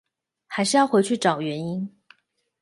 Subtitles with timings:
[0.47, 1.87] 還是要回去找原因